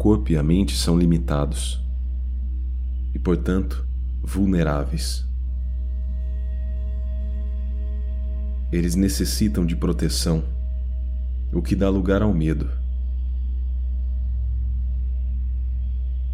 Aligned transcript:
corpo 0.00 0.32
e 0.32 0.36
a 0.38 0.42
mente 0.42 0.74
são 0.74 0.98
limitados 0.98 1.78
e, 3.14 3.18
portanto, 3.18 3.86
vulneráveis. 4.22 5.28
Eles 8.72 8.94
necessitam 8.94 9.66
de 9.66 9.76
proteção, 9.76 10.42
o 11.52 11.60
que 11.60 11.76
dá 11.76 11.90
lugar 11.90 12.22
ao 12.22 12.32
medo. 12.32 12.70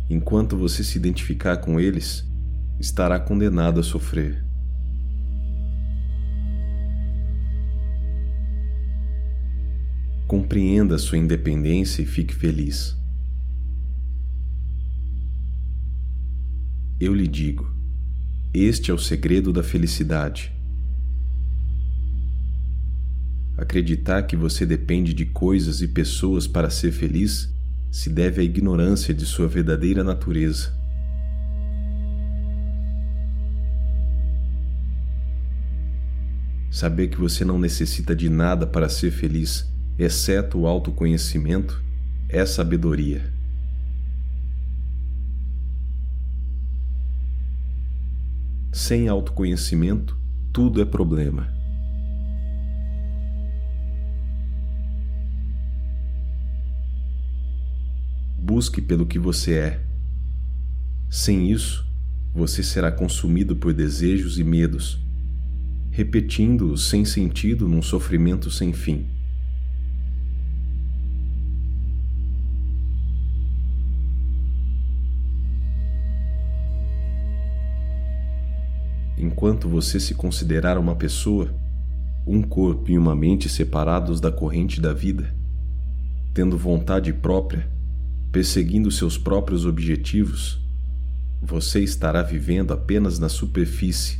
Enquanto 0.08 0.56
você 0.56 0.84
se 0.84 0.96
identificar 0.96 1.56
com 1.56 1.80
eles, 1.80 2.24
estará 2.78 3.18
condenado 3.18 3.80
a 3.80 3.82
sofrer. 3.82 4.44
Compreenda 10.28 10.96
sua 10.98 11.18
independência 11.18 12.00
e 12.00 12.06
fique 12.06 12.32
feliz. 12.32 12.96
Eu 16.98 17.14
lhe 17.14 17.28
digo: 17.28 17.70
este 18.54 18.90
é 18.90 18.94
o 18.94 18.98
segredo 18.98 19.52
da 19.52 19.62
felicidade. 19.62 20.50
Acreditar 23.54 24.22
que 24.22 24.34
você 24.34 24.64
depende 24.64 25.12
de 25.12 25.26
coisas 25.26 25.82
e 25.82 25.88
pessoas 25.88 26.46
para 26.46 26.70
ser 26.70 26.92
feliz 26.92 27.54
se 27.90 28.08
deve 28.08 28.40
à 28.40 28.44
ignorância 28.44 29.12
de 29.12 29.26
sua 29.26 29.46
verdadeira 29.46 30.02
natureza. 30.02 30.74
Saber 36.70 37.08
que 37.08 37.20
você 37.20 37.44
não 37.44 37.58
necessita 37.58 38.16
de 38.16 38.30
nada 38.30 38.66
para 38.66 38.88
ser 38.88 39.10
feliz, 39.10 39.70
exceto 39.98 40.60
o 40.60 40.66
autoconhecimento, 40.66 41.82
é 42.28 42.44
sabedoria. 42.46 43.35
Sem 48.78 49.08
autoconhecimento, 49.08 50.20
tudo 50.52 50.82
é 50.82 50.84
problema. 50.84 51.48
Busque 58.38 58.82
pelo 58.82 59.06
que 59.06 59.18
você 59.18 59.54
é. 59.54 59.86
Sem 61.08 61.50
isso, 61.50 61.86
você 62.34 62.62
será 62.62 62.92
consumido 62.92 63.56
por 63.56 63.72
desejos 63.72 64.38
e 64.38 64.44
medos, 64.44 65.02
repetindo-os 65.90 66.90
sem 66.90 67.02
sentido 67.02 67.66
num 67.66 67.80
sofrimento 67.80 68.50
sem 68.50 68.74
fim. 68.74 69.15
Enquanto 79.36 79.68
você 79.68 80.00
se 80.00 80.14
considerar 80.14 80.78
uma 80.78 80.96
pessoa, 80.96 81.54
um 82.26 82.40
corpo 82.40 82.90
e 82.90 82.96
uma 82.96 83.14
mente 83.14 83.50
separados 83.50 84.18
da 84.18 84.32
corrente 84.32 84.80
da 84.80 84.94
vida, 84.94 85.30
tendo 86.32 86.56
vontade 86.56 87.12
própria, 87.12 87.70
perseguindo 88.32 88.90
seus 88.90 89.18
próprios 89.18 89.66
objetivos, 89.66 90.58
você 91.42 91.80
estará 91.80 92.22
vivendo 92.22 92.72
apenas 92.72 93.18
na 93.18 93.28
superfície. 93.28 94.18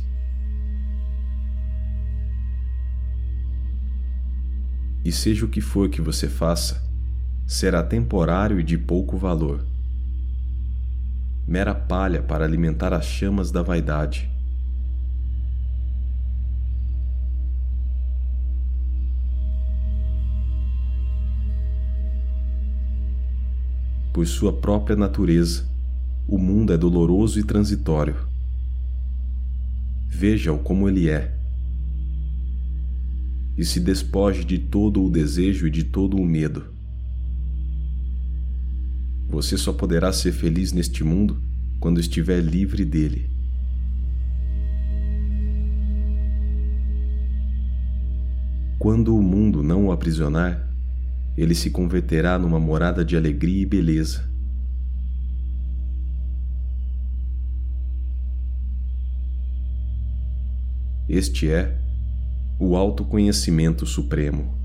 E 5.03 5.11
seja 5.11 5.45
o 5.45 5.49
que 5.49 5.61
for 5.61 5.89
que 5.89 5.99
você 5.99 6.29
faça, 6.29 6.87
será 7.47 7.81
temporário 7.81 8.59
e 8.59 8.63
de 8.63 8.77
pouco 8.77 9.17
valor. 9.17 9.65
Mera 11.47 11.73
palha 11.73 12.21
para 12.21 12.45
alimentar 12.45 12.93
as 12.93 13.05
chamas 13.07 13.49
da 13.49 13.63
vaidade. 13.63 14.36
Por 24.17 24.25
sua 24.25 24.51
própria 24.51 24.95
natureza, 24.95 25.69
o 26.27 26.39
mundo 26.39 26.73
é 26.73 26.77
doloroso 26.77 27.39
e 27.39 27.43
transitório. 27.43 28.15
Veja-o 30.09 30.57
como 30.57 30.89
ele 30.89 31.07
é. 31.07 31.37
E 33.55 33.63
se 33.63 33.79
despoje 33.79 34.43
de 34.43 34.57
todo 34.57 35.03
o 35.03 35.11
desejo 35.11 35.67
e 35.67 35.69
de 35.69 35.83
todo 35.83 36.17
o 36.17 36.25
medo. 36.25 36.65
Você 39.29 39.55
só 39.55 39.71
poderá 39.71 40.11
ser 40.11 40.31
feliz 40.31 40.73
neste 40.73 41.03
mundo 41.03 41.39
quando 41.79 41.99
estiver 41.99 42.41
livre 42.41 42.83
dele. 42.83 43.29
Quando 48.79 49.15
o 49.15 49.21
mundo 49.21 49.61
não 49.61 49.85
o 49.85 49.91
aprisionar, 49.91 50.66
ele 51.37 51.53
se 51.53 51.69
converterá 51.69 52.39
numa 52.39 52.59
morada 52.59 53.05
de 53.05 53.15
alegria 53.15 53.61
e 53.61 53.65
beleza. 53.65 54.27
Este 61.07 61.49
é 61.49 61.79
o 62.59 62.75
autoconhecimento 62.75 63.85
supremo. 63.85 64.57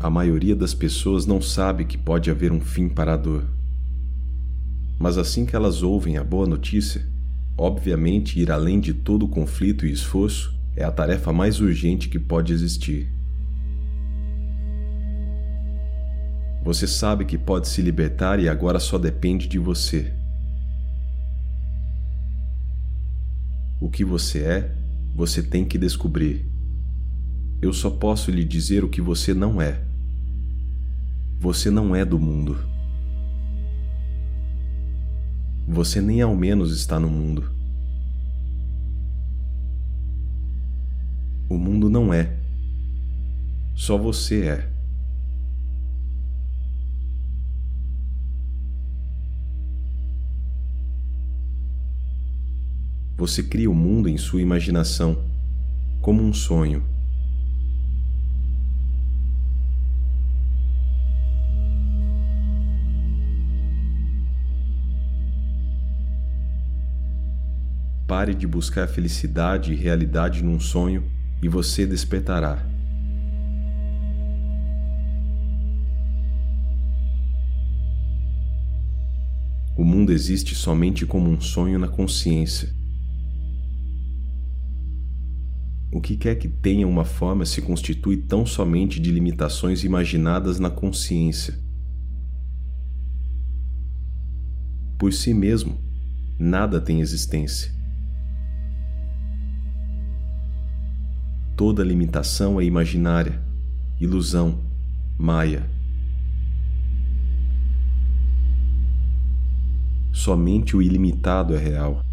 A 0.00 0.10
maioria 0.10 0.56
das 0.56 0.74
pessoas 0.74 1.26
não 1.26 1.40
sabe 1.40 1.84
que 1.84 1.96
pode 1.96 2.28
haver 2.30 2.50
um 2.50 2.60
fim 2.60 2.88
para 2.88 3.14
a 3.14 3.16
dor 3.16 3.61
mas 5.02 5.18
assim 5.18 5.44
que 5.44 5.56
elas 5.56 5.82
ouvem 5.82 6.16
a 6.16 6.22
boa 6.22 6.46
notícia, 6.46 7.04
obviamente 7.58 8.38
ir 8.38 8.52
além 8.52 8.78
de 8.78 8.94
todo 8.94 9.24
o 9.24 9.28
conflito 9.28 9.84
e 9.84 9.90
esforço 9.90 10.56
é 10.76 10.84
a 10.84 10.92
tarefa 10.92 11.32
mais 11.32 11.60
urgente 11.60 12.08
que 12.08 12.20
pode 12.20 12.52
existir. 12.52 13.12
Você 16.62 16.86
sabe 16.86 17.24
que 17.24 17.36
pode 17.36 17.66
se 17.66 17.82
libertar 17.82 18.38
e 18.38 18.48
agora 18.48 18.78
só 18.78 18.96
depende 18.96 19.48
de 19.48 19.58
você. 19.58 20.14
O 23.80 23.90
que 23.90 24.04
você 24.04 24.38
é, 24.38 24.74
você 25.16 25.42
tem 25.42 25.64
que 25.64 25.78
descobrir. 25.78 26.48
Eu 27.60 27.72
só 27.72 27.90
posso 27.90 28.30
lhe 28.30 28.44
dizer 28.44 28.84
o 28.84 28.88
que 28.88 29.00
você 29.00 29.34
não 29.34 29.60
é. 29.60 29.82
Você 31.40 31.72
não 31.72 31.96
é 31.96 32.04
do 32.04 32.20
mundo. 32.20 32.70
Você 35.66 36.00
nem 36.00 36.20
ao 36.20 36.34
menos 36.34 36.76
está 36.76 36.98
no 36.98 37.08
mundo. 37.08 37.50
O 41.48 41.56
mundo 41.56 41.88
não 41.88 42.12
é. 42.12 42.38
Só 43.74 43.96
você 43.96 44.44
é. 44.46 44.72
Você 53.16 53.42
cria 53.42 53.70
o 53.70 53.74
mundo 53.74 54.08
em 54.08 54.18
sua 54.18 54.42
imaginação, 54.42 55.24
como 56.00 56.22
um 56.22 56.32
sonho. 56.32 56.91
Pare 68.14 68.34
de 68.34 68.46
buscar 68.46 68.86
felicidade 68.86 69.72
e 69.72 69.74
realidade 69.74 70.44
num 70.44 70.60
sonho 70.60 71.10
e 71.42 71.48
você 71.48 71.86
despertará. 71.86 72.62
O 79.74 79.82
mundo 79.82 80.12
existe 80.12 80.54
somente 80.54 81.06
como 81.06 81.30
um 81.30 81.40
sonho 81.40 81.78
na 81.78 81.88
consciência. 81.88 82.68
O 85.90 85.98
que 85.98 86.18
quer 86.18 86.34
que 86.34 86.48
tenha 86.48 86.86
uma 86.86 87.06
forma 87.06 87.46
se 87.46 87.62
constitui 87.62 88.18
tão 88.18 88.44
somente 88.44 89.00
de 89.00 89.10
limitações 89.10 89.84
imaginadas 89.84 90.58
na 90.58 90.68
consciência. 90.68 91.58
Por 94.98 95.14
si 95.14 95.32
mesmo, 95.32 95.80
nada 96.38 96.78
tem 96.78 97.00
existência. 97.00 97.80
Toda 101.64 101.84
limitação 101.84 102.60
é 102.60 102.64
imaginária, 102.64 103.40
ilusão, 104.00 104.58
maia. 105.16 105.70
somente 110.12 110.76
o 110.76 110.82
ilimitado 110.82 111.54
é 111.54 111.58
real. 111.58 112.04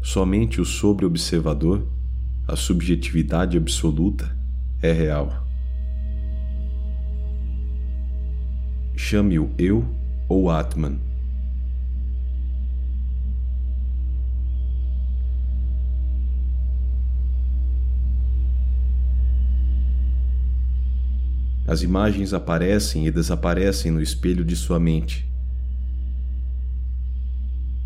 Somente 0.00 0.60
o 0.60 0.64
sobre-observador, 0.64 1.84
a 2.46 2.54
subjetividade 2.54 3.58
absoluta, 3.58 4.38
é 4.80 4.92
real. 4.92 5.44
Chame-o 8.94 9.50
eu 9.58 9.84
ou 10.28 10.48
Atman. 10.48 11.11
As 21.72 21.80
imagens 21.82 22.34
aparecem 22.34 23.06
e 23.06 23.10
desaparecem 23.10 23.90
no 23.90 24.02
espelho 24.02 24.44
de 24.44 24.54
sua 24.54 24.78
mente. 24.78 25.26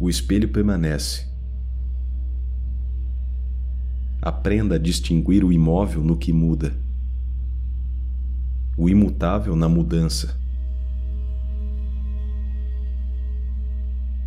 O 0.01 0.11
espelho 0.11 0.49
permanece. 0.49 1.25
Aprenda 4.21 4.75
a 4.75 4.79
distinguir 4.79 5.45
o 5.45 5.53
imóvel 5.53 6.03
no 6.03 6.17
que 6.17 6.33
muda, 6.33 6.77
o 8.77 8.89
imutável 8.89 9.55
na 9.55 9.69
mudança. 9.69 10.37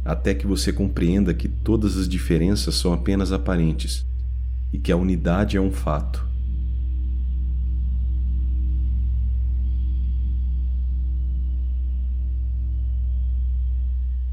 Até 0.06 0.34
que 0.34 0.48
você 0.48 0.72
compreenda 0.72 1.34
que 1.34 1.50
todas 1.50 1.98
as 1.98 2.08
diferenças 2.08 2.76
são 2.76 2.94
apenas 2.94 3.34
aparentes 3.34 4.08
e 4.72 4.80
que 4.80 4.90
a 4.90 4.96
unidade 4.96 5.58
é 5.58 5.62
um 5.62 5.70
fato. 5.70 6.29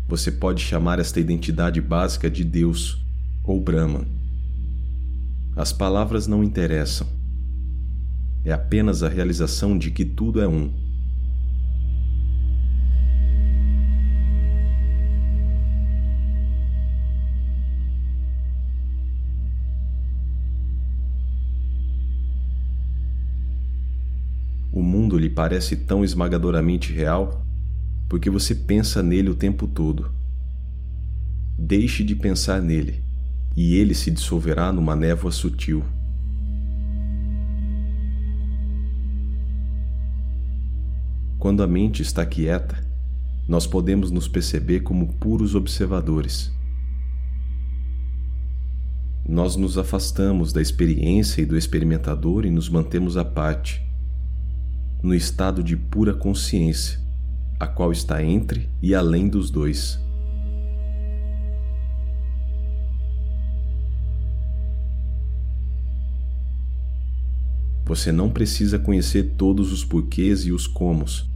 Você 0.08 0.30
pode 0.30 0.62
chamar 0.62 1.00
esta 1.00 1.18
identidade 1.18 1.80
básica 1.80 2.30
de 2.30 2.44
Deus 2.44 3.04
ou 3.42 3.60
Brahman. 3.60 4.06
As 5.56 5.72
palavras 5.72 6.28
não 6.28 6.44
interessam. 6.44 7.08
É 8.44 8.52
apenas 8.52 9.02
a 9.02 9.08
realização 9.08 9.76
de 9.76 9.90
que 9.90 10.04
tudo 10.04 10.40
é 10.40 10.46
um. 10.46 10.72
O 24.70 24.82
mundo 24.82 25.18
lhe 25.18 25.30
parece 25.30 25.74
tão 25.74 26.04
esmagadoramente 26.04 26.92
real 26.92 27.45
porque 28.08 28.30
você 28.30 28.54
pensa 28.54 29.02
nele 29.02 29.30
o 29.30 29.34
tempo 29.34 29.66
todo. 29.66 30.10
Deixe 31.58 32.04
de 32.04 32.14
pensar 32.14 32.60
nele, 32.60 33.02
e 33.56 33.74
ele 33.76 33.94
se 33.94 34.10
dissolverá 34.10 34.72
numa 34.72 34.94
névoa 34.94 35.32
sutil. 35.32 35.84
Quando 41.38 41.62
a 41.62 41.66
mente 41.66 42.02
está 42.02 42.24
quieta, 42.26 42.84
nós 43.48 43.66
podemos 43.66 44.10
nos 44.10 44.26
perceber 44.26 44.80
como 44.80 45.14
puros 45.14 45.54
observadores. 45.54 46.52
Nós 49.28 49.56
nos 49.56 49.78
afastamos 49.78 50.52
da 50.52 50.60
experiência 50.60 51.42
e 51.42 51.46
do 51.46 51.56
experimentador 51.56 52.44
e 52.44 52.50
nos 52.50 52.68
mantemos 52.68 53.16
à 53.16 53.24
parte, 53.24 53.80
no 55.02 55.14
estado 55.14 55.62
de 55.62 55.76
pura 55.76 56.14
consciência, 56.14 57.05
a 57.58 57.66
qual 57.66 57.90
está 57.90 58.22
entre 58.22 58.68
e 58.82 58.94
além 58.94 59.28
dos 59.28 59.50
dois. 59.50 59.98
Você 67.86 68.10
não 68.10 68.28
precisa 68.28 68.78
conhecer 68.78 69.36
todos 69.36 69.72
os 69.72 69.84
porquês 69.84 70.40
e 70.44 70.52
os 70.52 70.66
comos. 70.66 71.30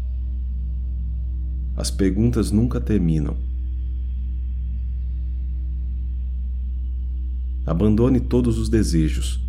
As 1.77 1.91
perguntas 1.91 2.51
nunca 2.51 2.81
terminam. 2.81 3.37
Abandone 7.65 8.19
todos 8.19 8.59
os 8.59 8.69
desejos. 8.69 9.41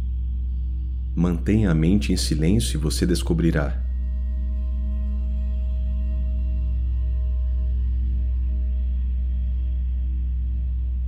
Mantenha 1.15 1.71
a 1.71 1.75
mente 1.75 2.13
em 2.13 2.17
silêncio 2.17 2.77
e 2.77 2.81
você 2.81 3.06
descobrirá. 3.06 3.90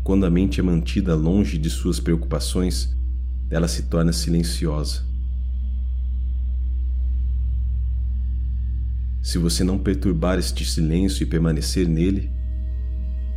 Quando 0.03 0.25
a 0.25 0.29
mente 0.29 0.59
é 0.59 0.63
mantida 0.63 1.15
longe 1.15 1.57
de 1.57 1.69
suas 1.69 1.97
preocupações, 1.97 2.94
ela 3.50 3.69
se 3.69 3.83
torna 3.83 4.11
silenciosa. 4.11 5.01
Se 9.21 9.38
você 9.38 9.63
não 9.63 9.79
perturbar 9.79 10.38
este 10.38 10.65
silêncio 10.65 11.23
e 11.23 11.25
permanecer 11.25 11.88
nele, 11.88 12.29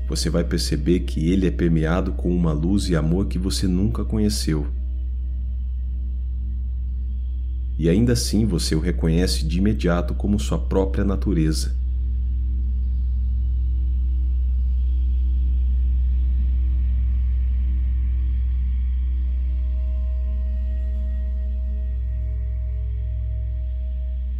você 0.08 0.28
vai 0.28 0.42
perceber 0.42 1.00
que 1.00 1.28
ele 1.30 1.46
é 1.46 1.50
permeado 1.52 2.12
com 2.12 2.34
uma 2.34 2.52
luz 2.52 2.88
e 2.88 2.96
amor 2.96 3.28
que 3.28 3.38
você 3.38 3.68
nunca 3.68 4.04
conheceu. 4.04 4.66
E 7.78 7.88
ainda 7.88 8.14
assim 8.14 8.44
você 8.44 8.74
o 8.74 8.80
reconhece 8.80 9.46
de 9.46 9.58
imediato 9.58 10.14
como 10.14 10.40
sua 10.40 10.58
própria 10.58 11.04
natureza. 11.04 11.76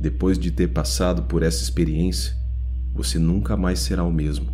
Depois 0.06 0.38
de 0.38 0.53
ter 0.53 0.69
passado 0.69 1.25
por 1.25 1.43
essa 1.43 1.61
experiência, 1.61 2.32
você 2.94 3.19
nunca 3.19 3.56
mais 3.56 3.81
será 3.81 4.05
o 4.05 4.12
mesmo. 4.12 4.47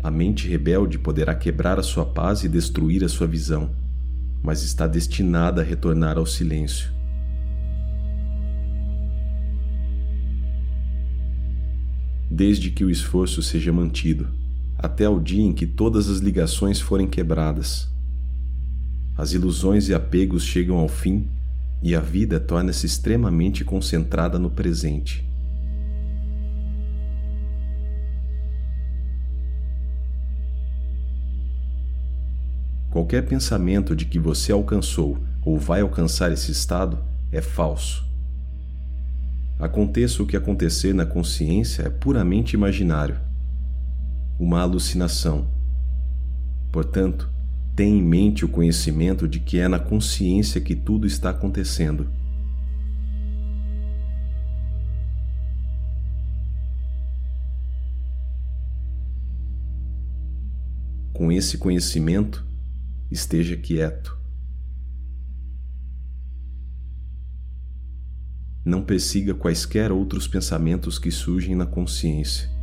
A 0.00 0.08
mente 0.08 0.46
rebelde 0.46 0.96
poderá 0.96 1.34
quebrar 1.34 1.76
a 1.76 1.82
sua 1.82 2.06
paz 2.06 2.44
e 2.44 2.48
destruir 2.48 3.02
a 3.02 3.08
sua 3.08 3.26
visão, 3.26 3.74
mas 4.44 4.62
está 4.62 4.86
destinada 4.86 5.60
a 5.60 5.64
retornar 5.64 6.18
ao 6.18 6.24
silêncio. 6.24 6.88
Desde 12.30 12.70
que 12.70 12.84
o 12.84 12.90
esforço 12.90 13.42
seja 13.42 13.72
mantido, 13.72 14.28
até 14.78 15.08
o 15.08 15.18
dia 15.18 15.42
em 15.42 15.52
que 15.52 15.66
todas 15.66 16.08
as 16.08 16.20
ligações 16.20 16.78
forem 16.78 17.08
quebradas. 17.08 17.88
As 19.16 19.32
ilusões 19.32 19.88
e 19.88 19.94
apegos 19.94 20.44
chegam 20.44 20.76
ao 20.76 20.86
fim 20.86 21.28
e 21.82 21.94
a 21.94 22.00
vida 22.00 22.40
torna-se 22.40 22.86
extremamente 22.86 23.64
concentrada 23.64 24.38
no 24.38 24.50
presente. 24.50 25.26
Qualquer 32.90 33.26
pensamento 33.26 33.94
de 33.94 34.06
que 34.06 34.18
você 34.18 34.52
alcançou 34.52 35.18
ou 35.44 35.58
vai 35.58 35.82
alcançar 35.82 36.32
esse 36.32 36.50
estado 36.50 36.98
é 37.30 37.42
falso. 37.42 38.06
Aconteça 39.58 40.22
o 40.22 40.26
que 40.26 40.36
acontecer 40.36 40.94
na 40.94 41.04
consciência 41.04 41.82
é 41.82 41.90
puramente 41.90 42.54
imaginário, 42.54 43.20
uma 44.38 44.60
alucinação. 44.60 45.48
Portanto, 46.72 47.30
tem 47.76 47.98
em 47.98 48.02
mente 48.02 48.42
o 48.42 48.48
conhecimento 48.48 49.28
de 49.28 49.38
que 49.38 49.58
é 49.58 49.68
na 49.68 49.78
consciência 49.78 50.62
que 50.62 50.74
tudo 50.74 51.06
está 51.06 51.28
acontecendo. 51.28 52.08
Com 61.12 61.30
esse 61.30 61.58
conhecimento, 61.58 62.46
esteja 63.10 63.56
quieto. 63.58 64.18
Não 68.64 68.82
persiga 68.82 69.34
quaisquer 69.34 69.92
outros 69.92 70.26
pensamentos 70.26 70.98
que 70.98 71.10
surgem 71.10 71.54
na 71.54 71.66
consciência. 71.66 72.55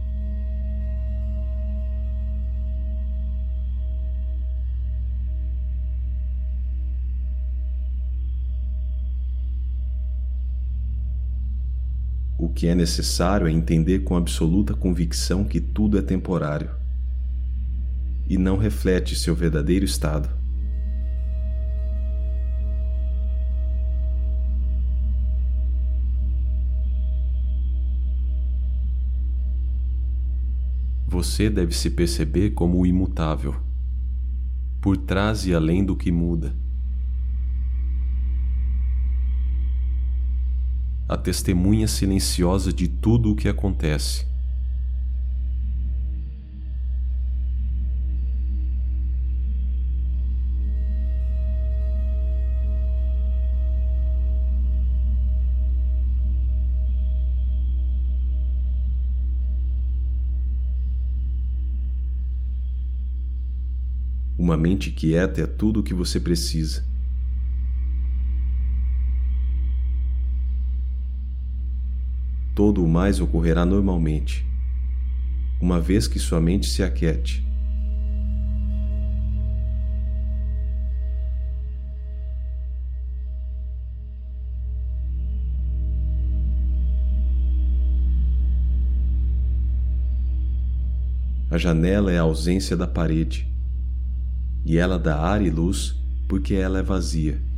O 12.43 12.49
que 12.49 12.67
é 12.67 12.75
necessário 12.75 13.47
é 13.47 13.51
entender 13.51 13.99
com 13.99 14.17
absoluta 14.17 14.73
convicção 14.73 15.45
que 15.45 15.61
tudo 15.61 15.97
é 15.97 16.01
temporário 16.01 16.71
e 18.27 18.37
não 18.37 18.57
reflete 18.57 19.15
seu 19.15 19.33
verdadeiro 19.33 19.85
estado. 19.85 20.29
você 31.07 31.49
deve 31.49 31.73
se 31.73 31.91
perceber 31.91 32.51
como 32.51 32.81
o 32.81 32.85
imutável, 32.85 33.55
por 34.81 34.97
trás 34.97 35.45
e 35.45 35.53
além 35.53 35.85
do 35.85 35.95
que 35.95 36.11
muda. 36.11 36.62
A 41.13 41.17
testemunha 41.17 41.87
silenciosa 41.87 42.73
de 42.73 42.87
tudo 42.87 43.31
o 43.33 43.35
que 43.35 43.47
acontece. 43.47 44.25
Uma 64.35 64.57
mente 64.57 64.89
quieta 64.89 65.41
é 65.41 65.45
tudo 65.45 65.81
o 65.81 65.83
que 65.83 65.93
você 65.93 66.19
precisa. 66.19 66.91
Todo 72.55 72.83
o 72.83 72.87
mais 72.87 73.19
ocorrerá 73.19 73.65
normalmente, 73.65 74.45
uma 75.59 75.81
vez 75.81 76.07
que 76.07 76.19
sua 76.19 76.39
mente 76.39 76.67
se 76.67 76.83
aquete. 76.83 77.43
A 91.49 91.57
janela 91.57 92.11
é 92.11 92.17
a 92.17 92.21
ausência 92.21 92.77
da 92.77 92.87
parede 92.87 93.47
e 94.65 94.77
ela 94.77 94.97
dá 94.97 95.19
ar 95.19 95.41
e 95.41 95.49
luz 95.49 95.95
porque 96.27 96.53
ela 96.53 96.79
é 96.79 96.83
vazia. 96.83 97.52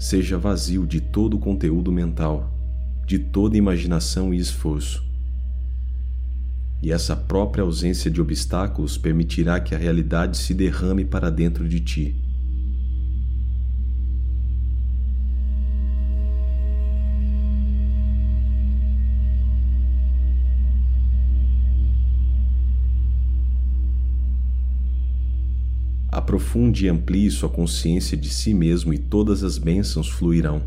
Seja 0.00 0.38
vazio 0.38 0.86
de 0.86 0.98
todo 0.98 1.36
o 1.36 1.38
conteúdo 1.38 1.92
mental, 1.92 2.50
de 3.06 3.18
toda 3.18 3.58
imaginação 3.58 4.32
e 4.32 4.38
esforço. 4.38 5.04
E 6.82 6.90
essa 6.90 7.14
própria 7.14 7.62
ausência 7.62 8.10
de 8.10 8.18
obstáculos 8.18 8.96
permitirá 8.96 9.60
que 9.60 9.74
a 9.74 9.78
realidade 9.78 10.38
se 10.38 10.54
derrame 10.54 11.04
para 11.04 11.28
dentro 11.28 11.68
de 11.68 11.80
ti. 11.80 12.16
Aprofunde 26.20 26.84
e 26.84 26.88
amplie 26.90 27.30
sua 27.30 27.48
consciência 27.48 28.14
de 28.14 28.28
si 28.28 28.52
mesmo 28.52 28.92
e 28.92 28.98
todas 28.98 29.42
as 29.42 29.56
bênçãos 29.56 30.06
fluirão. 30.06 30.62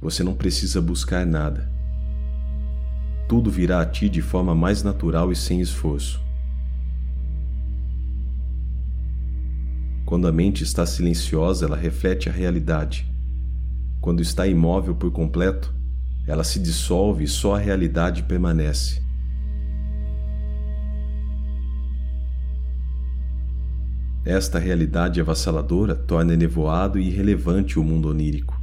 Você 0.00 0.24
não 0.24 0.32
precisa 0.32 0.80
buscar 0.80 1.26
nada. 1.26 1.70
Tudo 3.28 3.50
virá 3.50 3.82
a 3.82 3.86
ti 3.86 4.08
de 4.08 4.22
forma 4.22 4.54
mais 4.54 4.82
natural 4.82 5.30
e 5.30 5.36
sem 5.36 5.60
esforço. 5.60 6.18
Quando 10.06 10.26
a 10.26 10.32
mente 10.32 10.64
está 10.64 10.86
silenciosa, 10.86 11.66
ela 11.66 11.76
reflete 11.76 12.30
a 12.30 12.32
realidade. 12.32 13.06
Quando 14.00 14.22
está 14.22 14.46
imóvel 14.46 14.94
por 14.94 15.10
completo, 15.10 15.74
ela 16.26 16.42
se 16.42 16.58
dissolve 16.58 17.24
e 17.24 17.28
só 17.28 17.56
a 17.56 17.58
realidade 17.58 18.22
permanece. 18.22 19.02
Esta 24.28 24.58
realidade 24.58 25.22
avassaladora 25.22 25.94
torna 25.94 26.34
enevoado 26.34 26.98
e 26.98 27.08
irrelevante 27.08 27.78
o 27.78 27.82
mundo 27.82 28.10
onírico. 28.10 28.60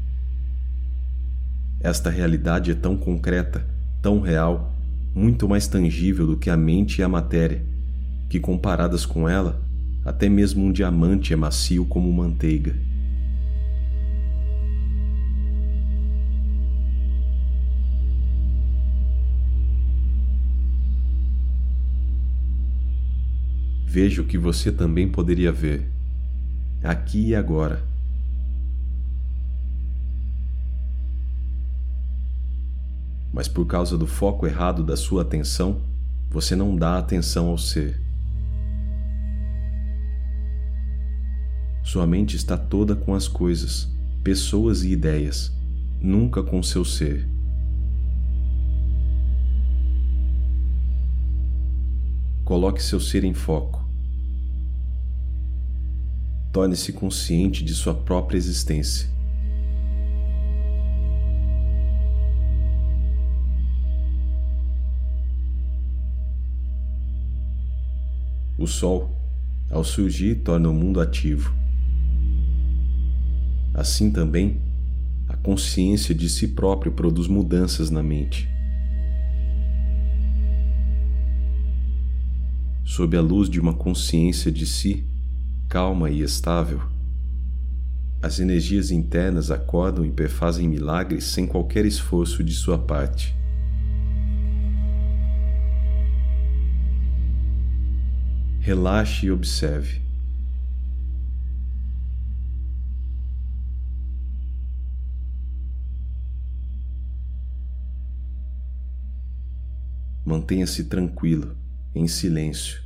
Esta 1.81 2.11
realidade 2.11 2.69
é 2.69 2.75
tão 2.75 2.95
concreta, 2.95 3.65
tão 3.99 4.19
real, 4.19 4.75
muito 5.15 5.49
mais 5.49 5.67
tangível 5.67 6.27
do 6.27 6.37
que 6.37 6.51
a 6.51 6.55
mente 6.55 7.01
e 7.01 7.03
a 7.03 7.09
matéria, 7.09 7.65
que 8.29 8.39
comparadas 8.39 9.07
com 9.07 9.27
ela, 9.27 9.59
até 10.05 10.29
mesmo 10.29 10.63
um 10.63 10.71
diamante 10.71 11.33
é 11.33 11.35
macio 11.35 11.83
como 11.85 12.13
manteiga. 12.13 12.75
Veja 23.95 24.21
o 24.21 24.25
que 24.25 24.37
você 24.37 24.73
também 24.73 25.07
poderia 25.07 25.53
ver, 25.53 25.89
aqui 26.83 27.27
e 27.27 27.33
agora. 27.33 27.81
Mas 33.31 33.47
por 33.47 33.65
causa 33.65 33.97
do 33.97 34.05
foco 34.05 34.45
errado 34.45 34.83
da 34.83 34.97
sua 34.97 35.21
atenção, 35.21 35.81
você 36.29 36.57
não 36.57 36.75
dá 36.75 36.97
atenção 36.97 37.47
ao 37.47 37.57
ser. 37.57 37.97
Sua 41.81 42.05
mente 42.05 42.35
está 42.35 42.57
toda 42.57 42.97
com 42.97 43.15
as 43.15 43.29
coisas, 43.29 43.89
pessoas 44.21 44.83
e 44.83 44.91
ideias, 44.91 45.57
nunca 46.01 46.43
com 46.43 46.61
seu 46.61 46.83
ser. 46.83 47.25
Coloque 52.43 52.83
seu 52.83 52.99
ser 52.99 53.23
em 53.23 53.33
foco. 53.33 53.84
Torne-se 56.55 56.93
consciente 56.93 57.65
de 57.65 57.73
sua 57.73 57.93
própria 57.93 58.37
existência. 58.37 59.09
O 68.57 68.65
Sol, 68.65 69.11
ao 69.69 69.83
surgir, 69.83 70.35
torna 70.45 70.69
o 70.69 70.73
mundo 70.73 71.01
ativo. 71.01 71.53
Assim 73.73 74.09
também, 74.09 74.61
a 75.27 75.35
consciência 75.35 76.15
de 76.15 76.29
si 76.29 76.47
próprio 76.47 76.93
produz 76.93 77.27
mudanças 77.27 77.89
na 77.89 78.01
mente. 78.01 78.47
Sob 82.85 83.17
a 83.17 83.21
luz 83.21 83.49
de 83.49 83.59
uma 83.59 83.73
consciência 83.73 84.49
de 84.49 84.65
si, 84.65 85.05
calma 85.75 86.09
e 86.09 86.21
estável, 86.21 86.81
as 88.23 88.39
energias 88.39 88.91
internas 88.91 89.51
acordam 89.51 90.05
e 90.05 90.09
perfazem 90.09 90.69
milagres 90.69 91.25
sem 91.25 91.45
qualquer 91.45 91.85
esforço 91.85 92.41
de 92.41 92.53
sua 92.53 92.79
parte. 92.79 93.35
Relaxe 98.61 99.25
e 99.25 99.31
observe. 99.31 100.01
Mantenha-se 110.25 110.85
tranquilo, 110.85 111.53
em 111.93 112.07
silêncio. 112.07 112.84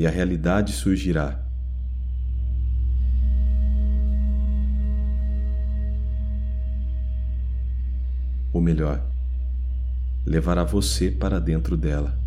E 0.00 0.06
a 0.06 0.10
realidade 0.10 0.72
surgirá. 0.72 1.38
Ou 8.50 8.62
melhor, 8.62 9.06
levará 10.24 10.64
você 10.64 11.10
para 11.10 11.38
dentro 11.38 11.76
dela. 11.76 12.19